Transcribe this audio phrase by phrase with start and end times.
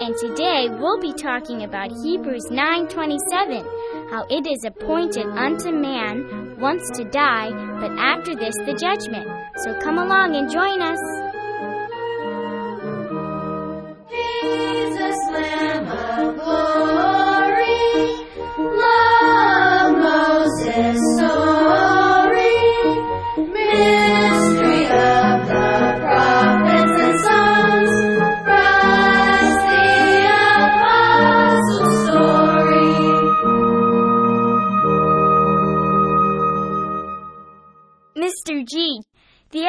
[0.00, 3.64] and today we'll be talking about Hebrews 9:27,
[4.10, 9.28] how it is appointed unto man once to die, but after this the judgment.
[9.62, 11.19] So come along and join us.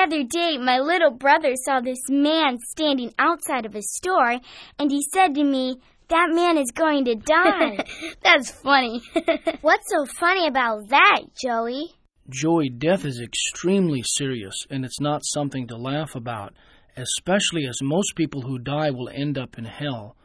[0.02, 4.40] Other day my little brother saw this man standing outside of a store,
[4.80, 5.78] and he said to me,
[6.10, 7.86] That man is going to die.
[8.24, 9.02] That's funny.
[9.62, 11.94] What's so funny about that, Joey?
[12.30, 16.54] Joey, death is extremely serious, and it's not something to laugh about,
[16.96, 20.16] especially as most people who die will end up in hell.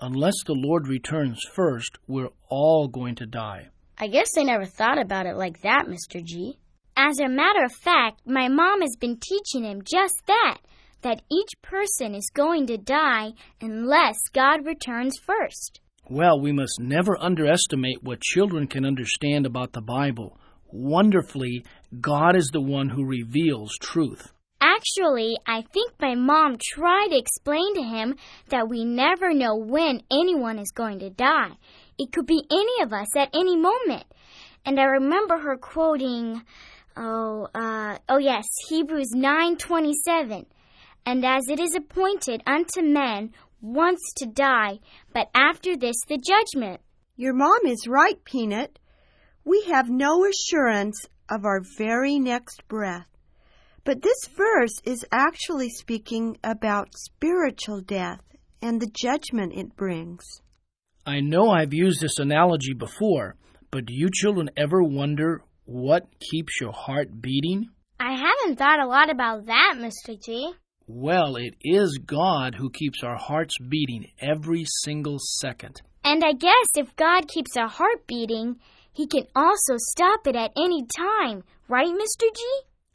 [0.00, 3.68] Unless the Lord returns first, we're all going to die.
[3.98, 6.22] I guess I never thought about it like that, Mr.
[6.22, 6.58] G.
[6.96, 10.58] As a matter of fact, my mom has been teaching him just that
[11.02, 15.78] that each person is going to die unless God returns first.
[16.08, 20.38] Well, we must never underestimate what children can understand about the Bible.
[20.72, 21.64] Wonderfully,
[22.00, 24.32] God is the one who reveals truth.
[24.60, 28.16] Actually, I think my mom tried to explain to him
[28.48, 31.52] that we never know when anyone is going to die.
[31.98, 34.06] It could be any of us at any moment.
[34.64, 36.42] And I remember her quoting,
[36.96, 40.46] oh, uh, oh yes, Hebrews 9:27.
[41.04, 44.80] And as it is appointed unto men once to die,
[45.12, 46.80] but after this the judgment.
[47.16, 48.78] Your mom is right, Peanut.
[49.44, 53.06] We have no assurance of our very next breath.
[53.84, 58.20] But this verse is actually speaking about spiritual death
[58.60, 60.24] and the judgment it brings.
[61.06, 63.36] I know I've used this analogy before,
[63.70, 67.68] but do you children ever wonder what keeps your heart beating?
[68.00, 70.20] I haven't thought a lot about that, Mr.
[70.24, 70.52] G.
[70.86, 75.82] Well, it is God who keeps our hearts beating every single second.
[76.04, 78.56] And I guess if God keeps our heart beating,
[78.92, 82.32] He can also stop it at any time, right, Mr.
[82.32, 82.42] G?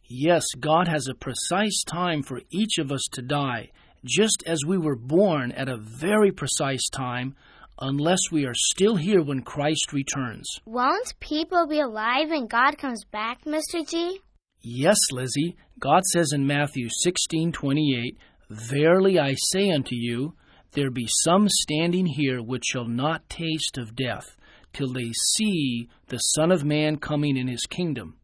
[0.10, 3.72] Yes, God has a precise time for each of us to die,
[4.06, 7.36] just as we were born at a very precise time,
[7.82, 10.48] unless we are still here when Christ returns.
[10.66, 13.86] Won't people be alive when God comes back, Mr.
[13.86, 14.22] G?
[14.62, 18.16] Yes, Lizzie, God says in Matthew 16:28,
[18.50, 20.36] "Verily I say unto you,
[20.74, 24.38] there be some standing here which shall not taste of death,
[24.72, 28.18] till they see the Son of Man coming in his kingdom."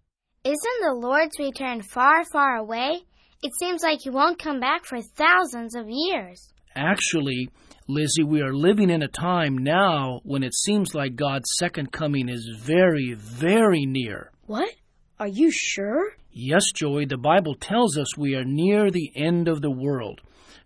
[0.44, 3.02] Isn't the Lord's return far, far away?
[3.44, 6.54] It seems like He won't come back for thousands of years.
[6.76, 7.50] Actually,
[7.90, 12.28] Lizzie, we are living in a time now when it seems like God's second coming
[12.28, 14.30] is very, very near.
[14.46, 14.76] What?
[15.20, 16.12] Are you sure?
[16.30, 20.20] Yes, Joey, the Bible tells us we are near the end of the world.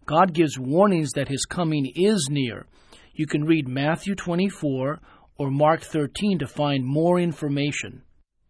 [0.07, 2.65] God gives warnings that his coming is near.
[3.13, 4.99] You can read Matthew 24
[5.37, 8.01] or Mark 13 to find more information.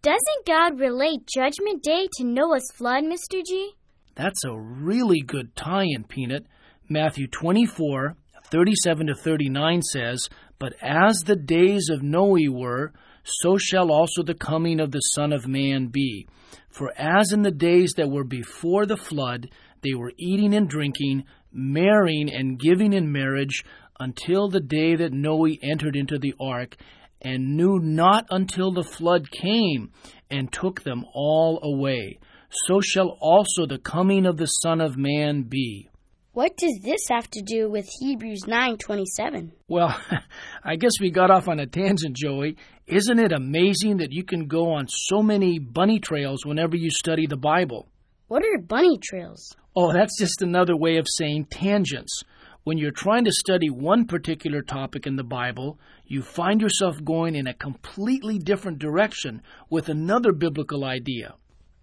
[0.02, 3.46] Doesn't God relate Judgment Day to Noah's flood, Mr.
[3.46, 3.74] G?
[4.16, 6.46] That's a really good tie in, Peanut.
[6.88, 8.16] Matthew 24,
[8.50, 10.30] 37 to 39 says,
[10.60, 12.94] But as the days of Noe were,
[13.24, 16.28] so shall also the coming of the Son of Man be.
[16.70, 19.50] For as in the days that were before the flood,
[19.84, 23.64] they were eating and drinking, marrying and giving in marriage,
[24.00, 26.76] until the day that Noe entered into the ark,
[27.22, 29.92] and knew not until the flood came
[30.32, 32.18] and took them all away.
[32.66, 35.91] So shall also the coming of the Son of Man be.
[36.34, 39.52] What does this have to do with Hebrews 9:27?
[39.68, 39.94] Well,
[40.64, 42.56] I guess we got off on a tangent, Joey.
[42.88, 47.28] Isn't it amazing that you can go on so many bunny trails whenever you study
[47.28, 47.90] the Bible?
[48.30, 49.58] What are bunny trails?
[49.76, 52.24] Oh, that's just another way of saying tangents.
[52.64, 57.36] When you're trying to study one particular topic in the Bible, you find yourself going
[57.36, 61.34] in a completely different direction with another biblical idea.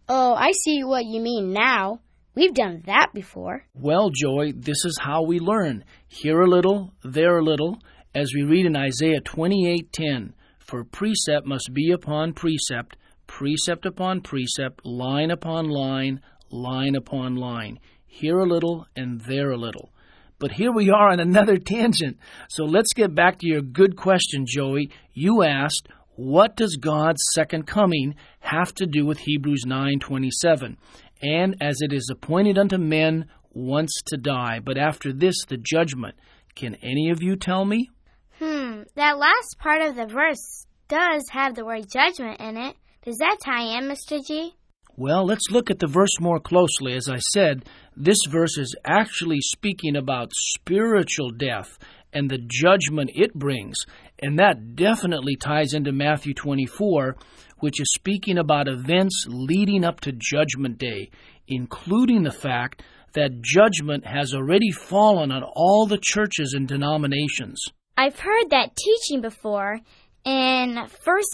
[0.08, 2.00] Oh, I see what you mean now.
[2.38, 3.64] We've done that before.
[3.74, 5.84] Well, Joey, this is how we learn.
[6.06, 7.80] Here a little, there a little,
[8.14, 12.96] as we read in Isaiah 28:10, "For precept must be upon precept,
[13.26, 17.80] precept upon precept, line upon line, line upon line.
[18.06, 19.90] Here a little and there a little.
[20.38, 22.18] But here we are on another tangent.
[22.50, 24.92] So let's get back to your good question, Joey.
[25.12, 25.88] You asked,
[26.18, 30.76] what does God's second coming have to do with Hebrews 9:27?
[31.22, 36.14] And as it is appointed unto men once to die, but after this the judgment.
[36.54, 37.90] Can any of you tell me?
[38.38, 42.76] Hmm, that last part of the verse does have the word judgment in it.
[43.04, 44.18] Does that tie in, Mr.
[44.26, 44.54] G?
[44.96, 46.94] Well, let's look at the verse more closely.
[46.94, 47.64] As I said,
[47.96, 51.78] this verse is actually speaking about spiritual death
[52.12, 53.76] and the judgment it brings.
[54.20, 57.16] And that definitely ties into Matthew 24,
[57.60, 61.10] which is speaking about events leading up to Judgment Day,
[61.46, 62.82] including the fact
[63.14, 67.64] that judgment has already fallen on all the churches and denominations.
[67.96, 69.80] I've heard that teaching before
[70.24, 70.88] in 1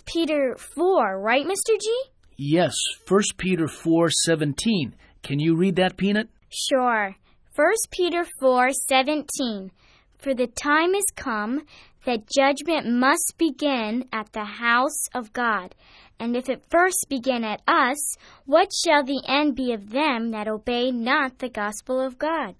[0.06, 1.78] Peter 4, right, Mr.
[1.80, 2.04] G?
[2.36, 2.74] Yes,
[3.06, 4.94] 1 Peter 4:17.
[5.22, 6.28] Can you read that, Peanut?
[6.48, 7.16] Sure.
[7.54, 9.70] 1 Peter 4:17
[10.18, 11.64] For the time is come
[12.04, 15.74] that judgment must begin at the house of God.
[16.18, 18.16] And if it first begin at us,
[18.46, 22.54] what shall the end be of them that obey not the gospel of God?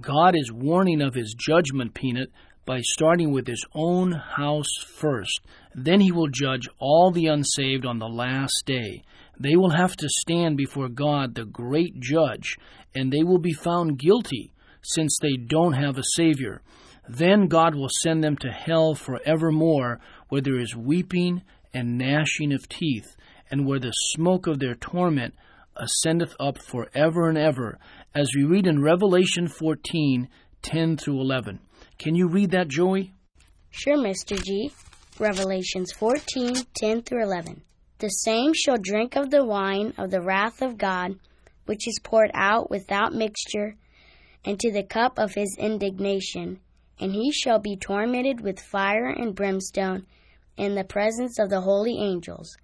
[0.00, 2.30] God is warning of his judgment, Peanut,
[2.64, 5.40] by starting with his own house first.
[5.74, 9.02] Then he will judge all the unsaved on the last day.
[9.38, 12.56] They will have to stand before God, the great judge,
[12.94, 14.52] and they will be found guilty
[14.82, 16.62] since they don't have a Savior.
[17.08, 21.42] Then God will send them to hell forevermore, where there is weeping
[21.74, 23.16] and gnashing of teeth,
[23.50, 25.34] and where the smoke of their torment
[25.76, 27.78] ascendeth up for ever and ever,
[28.14, 30.28] as we read in Revelation 14
[30.62, 31.58] 10 through 11.
[31.98, 33.14] Can you read that, Joey?
[33.70, 34.40] Sure, Mr.
[34.42, 34.72] G.
[35.18, 37.62] Revelations 14 10 through 11.
[37.98, 41.18] The same shall drink of the wine of the wrath of God,
[41.66, 43.76] which is poured out without mixture
[44.44, 46.60] into the cup of his indignation,
[46.98, 50.06] and he shall be tormented with fire and brimstone
[50.56, 52.56] in the presence of the holy angels,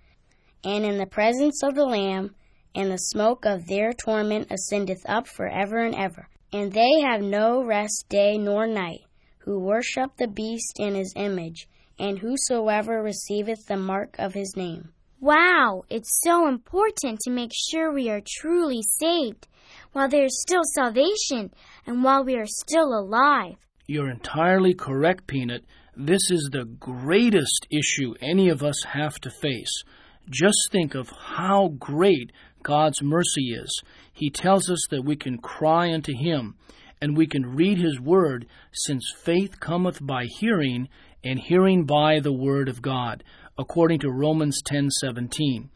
[0.65, 2.35] and in the presence of the Lamb,
[2.75, 6.29] and the smoke of their torment ascendeth up for ever and ever.
[6.53, 9.01] And they have no rest day nor night,
[9.39, 11.69] who worship the beast in his image,
[11.99, 14.91] and whosoever receiveth the mark of his name.
[15.21, 19.49] Wow, it's so important to make sure we are truly saved
[19.93, 21.53] while there is still salvation
[21.87, 23.57] and while we are still alive.
[23.87, 25.65] You're entirely correct, Peanut.
[26.01, 29.83] This is the greatest issue any of us have to face.
[30.31, 32.31] Just think of how great
[32.63, 33.83] God's mercy is.
[34.13, 36.55] He tells us that we can cry unto Him
[37.03, 40.89] and we can read His Word, since faith cometh by hearing,
[41.25, 43.25] and hearing by the Word of God,
[43.59, 45.69] according to Romans 10:17.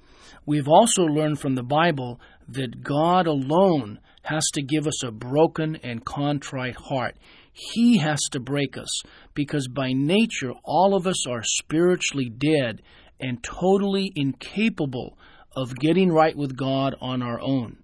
[0.46, 5.76] We've also learned from the Bible that God alone has to give us a broken
[5.82, 7.16] and contrite heart.
[7.52, 9.02] He has to break us
[9.34, 12.82] because by nature all of us are spiritually dead
[13.20, 15.16] and totally incapable
[15.54, 17.76] of getting right with God on our own.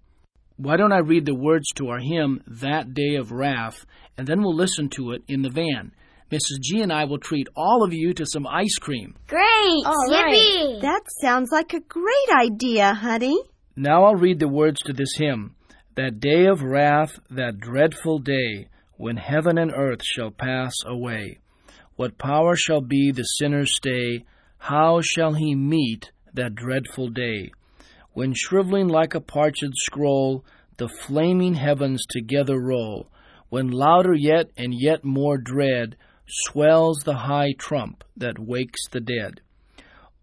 [0.56, 3.86] Why don't I read the words to our hymn, That Day of Wrath,
[4.16, 5.92] and then we'll listen to it in the van.
[6.32, 6.60] Mrs.
[6.60, 9.14] G and I will treat all of you to some ice cream.
[9.28, 9.42] Great!
[9.86, 10.34] All right.
[10.34, 10.80] Yippee!
[10.82, 13.40] That sounds like a great idea, honey.
[13.76, 15.54] Now I'll read the words to this hymn.
[15.94, 21.38] That day of wrath, that dreadful day, when heaven and earth shall pass away.
[21.96, 24.24] What power shall be the sinner's stay?
[24.58, 27.52] How shall he meet that dreadful day?
[28.12, 30.44] When shriveling like a parched scroll,
[30.76, 33.08] the flaming heavens together roll,
[33.48, 39.40] when louder yet and yet more dread swells the high trump that wakes the dead.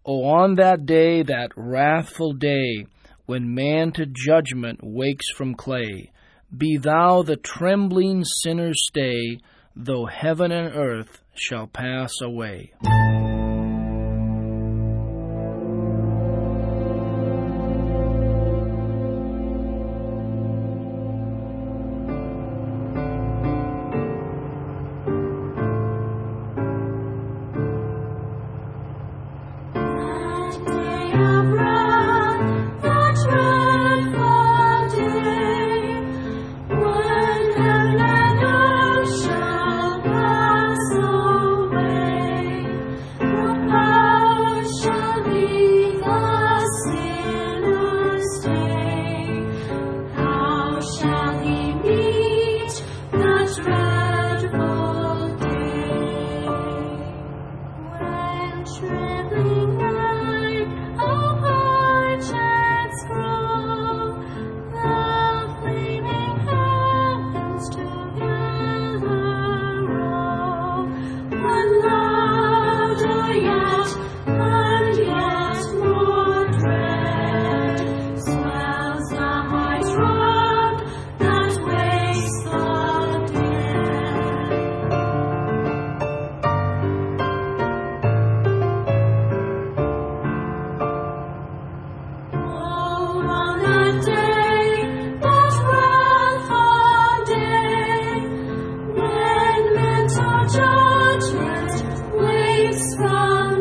[0.04, 2.86] O on that day, that wrathful day,
[3.24, 6.12] when man to judgment wakes from clay,
[6.56, 9.38] be thou the trembling sinner's stay,
[9.74, 12.72] though heaven and earth shall pass away.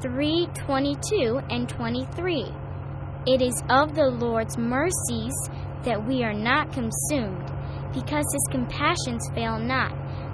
[0.00, 2.46] 3:22 and 23.
[3.26, 5.34] It is of the Lord's mercies
[5.84, 7.50] that we are not consumed,
[7.92, 9.92] because his compassions fail not.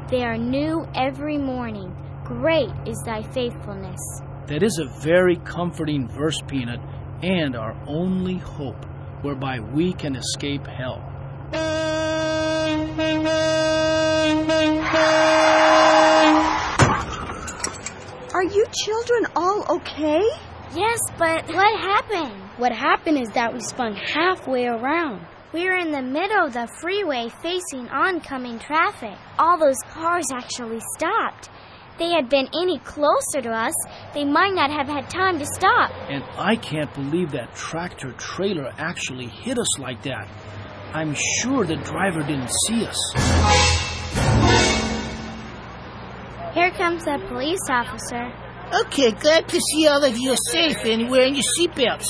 [0.09, 1.95] They are new every morning.
[2.25, 4.00] Great is thy faithfulness.
[4.47, 6.81] That is a very comforting verse, Peanut,
[7.23, 8.85] and our only hope
[9.23, 11.00] whereby we can escape hell.
[18.40, 20.23] Are you children all okay?
[20.75, 22.40] Yes, but what happened?
[22.56, 25.26] What happened is that we spun halfway around.
[25.52, 29.18] We were in the middle of the freeway facing oncoming traffic.
[29.38, 31.50] All those cars actually stopped.
[31.99, 33.75] They had been any closer to us,
[34.14, 35.90] they might not have had time to stop.
[36.09, 40.26] And I can't believe that tractor trailer actually hit us like that.
[40.94, 43.89] I'm sure the driver didn't see us.
[46.54, 48.33] Here comes a police officer.
[48.87, 52.07] Okay, glad to see all of you are safe and wearing your seatbelts.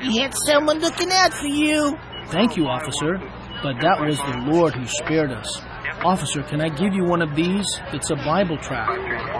[0.00, 1.96] We had someone looking out for you.
[2.26, 3.18] Thank you, officer,
[3.62, 5.62] but that was the Lord who spared us.
[6.04, 7.66] Officer, can I give you one of these?
[7.92, 8.90] It's a Bible tract.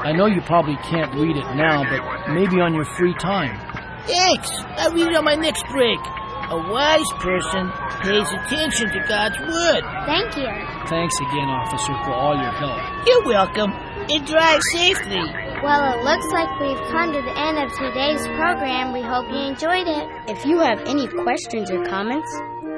[0.07, 3.59] I know you probably can't read it now, but maybe on your free time.
[4.07, 4.51] Thanks.
[4.79, 5.99] I'll read it on my next break.
[5.99, 7.73] A wise person
[8.05, 9.83] pays attention to God's word.
[10.07, 10.47] Thank you.
[10.87, 12.79] Thanks again, officer, for all your help.
[13.07, 13.73] You're welcome.
[14.11, 15.23] And drive safely.
[15.63, 18.93] Well, it looks like we've come to the end of today's program.
[18.93, 20.07] We hope you enjoyed it.
[20.29, 22.29] If you have any questions or comments,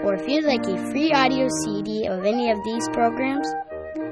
[0.05, 3.49] or if you'd like a free audio CD of any of these programs,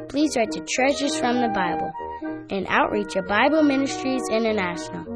[0.09, 1.93] please write to Treasures from the Bible
[2.51, 5.07] and Outreach of Bible Ministries International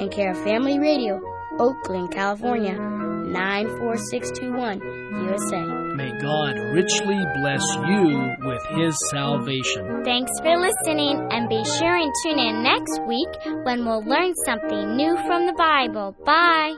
[0.00, 1.20] and care of Family Radio,
[1.58, 4.80] Oakland, California, 94621,
[5.26, 5.79] USA.
[6.00, 10.02] May God richly bless you with his salvation.
[10.02, 13.28] Thanks for listening, and be sure and tune in next week
[13.66, 16.16] when we'll learn something new from the Bible.
[16.24, 16.74] Bye.